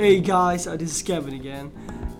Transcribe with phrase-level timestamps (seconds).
[0.00, 1.70] Hey guys, uh, this is Kevin again,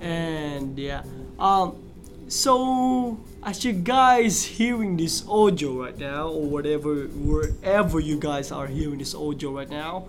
[0.03, 1.03] and yeah,
[1.39, 1.83] um,
[2.29, 8.67] so as you guys hearing this audio right now, or whatever, wherever you guys are
[8.67, 10.09] hearing this audio right now,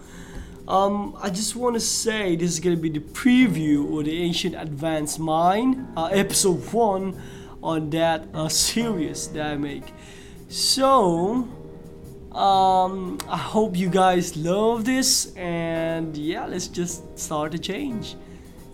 [0.67, 4.53] um, I just want to say this is gonna be the preview of the Ancient
[4.53, 7.15] Advanced Mind, uh, episode one,
[7.63, 9.93] on that uh, series that I make.
[10.49, 11.47] So,
[12.33, 18.15] um, I hope you guys love this, and yeah, let's just start a change.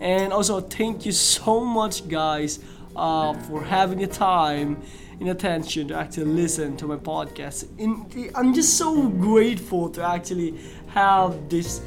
[0.00, 2.60] And also, thank you so much, guys,
[2.94, 4.80] uh, for having the time
[5.18, 7.66] and attention to actually listen to my podcast.
[7.78, 10.54] And I'm just so grateful to actually
[10.88, 11.80] have this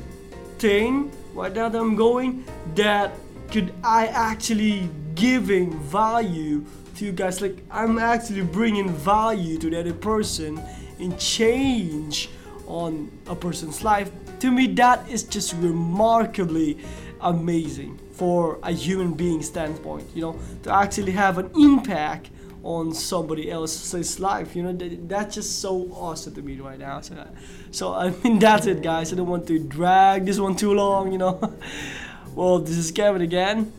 [0.58, 2.44] thing right now that I'm going
[2.76, 3.14] that
[3.50, 6.66] could I actually giving value
[6.96, 7.42] to you guys.
[7.42, 10.62] Like I'm actually bringing value to the other person
[11.02, 12.30] and change
[12.68, 14.12] on a person's life.
[14.40, 16.78] To me, that is just remarkably
[17.20, 20.08] amazing for a human being standpoint.
[20.16, 22.30] You know, to actually have an impact
[22.64, 24.56] on somebody else's life.
[24.56, 27.02] You know, that, that's just so awesome to me right now.
[27.02, 27.28] So,
[27.72, 29.12] so I mean, that's it, guys.
[29.12, 31.12] I don't want to drag this one too long.
[31.12, 31.54] You know.
[32.36, 33.74] well, this is Kevin again.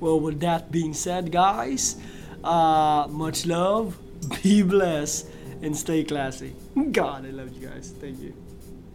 [0.00, 1.96] Well, with that being said, guys,
[2.44, 3.98] uh, much love,
[4.42, 5.26] be blessed
[5.62, 6.54] and stay classy.
[6.92, 7.94] God, I love you guys.
[8.00, 8.34] Thank you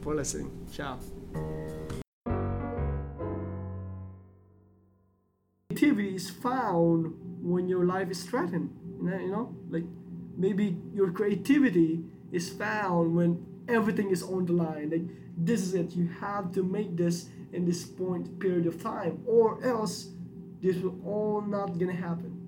[0.01, 0.51] for listening.
[0.71, 0.99] Ciao.
[5.69, 8.69] Creativity is found when your life is threatened.
[9.01, 9.83] You know, like
[10.37, 14.89] maybe your creativity is found when everything is on the line.
[14.91, 15.03] Like
[15.37, 15.95] this is it.
[15.95, 20.09] You have to make this in this point period of time, or else
[20.61, 22.42] this will all not gonna happen.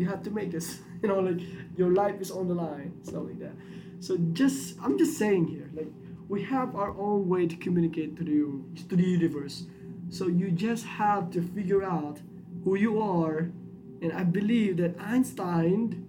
[0.00, 0.80] You have to make this.
[1.02, 1.40] you know like
[1.76, 3.52] your life is on the line stuff like that
[4.00, 5.88] so just i'm just saying here like
[6.28, 9.64] we have our own way to communicate to the to the universe
[10.08, 12.20] so you just have to figure out
[12.64, 13.50] who you are
[14.02, 16.06] and i believe that einstein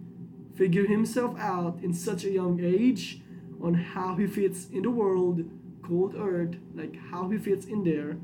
[0.56, 3.22] figured himself out in such a young age
[3.64, 5.50] on how he fits in the world
[5.84, 8.18] called earth like how he fits in there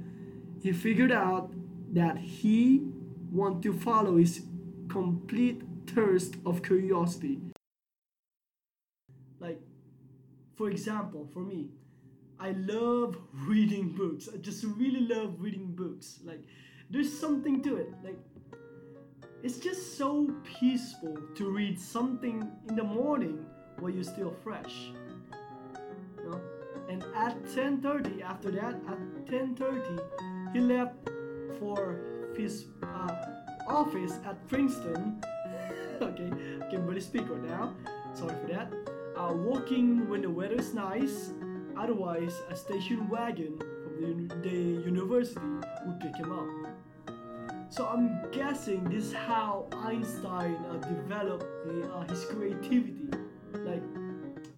[0.62, 1.52] he figured out
[1.94, 2.82] that he
[3.32, 4.42] want to follow his
[4.90, 7.40] complete thirst of curiosity.
[9.40, 9.60] Like,
[10.56, 11.70] for example, for me,
[12.40, 14.30] I love reading books.
[14.34, 16.20] I just really love reading books.
[16.24, 16.42] Like,
[16.90, 17.94] there's something to it.
[18.04, 18.18] Like,
[19.44, 23.46] it's just so peaceful to read something in the morning
[23.80, 24.92] while you're still fresh.
[26.18, 26.42] You know?
[26.90, 31.10] And at 10:30, after that, at 10:30, he left
[31.60, 32.00] for
[32.36, 33.16] his uh,
[33.68, 35.22] office at Princeton
[36.02, 36.30] okay,
[36.70, 37.74] can barely speak right now.
[38.14, 38.72] Sorry for that.
[39.16, 41.32] Uh, walking when the weather is nice.
[41.78, 44.56] Otherwise, a station wagon from the, the
[44.86, 45.40] university
[45.86, 47.14] would pick him up.
[47.70, 51.46] So I'm guessing this is how Einstein uh, developed
[51.94, 53.10] uh, his creativity.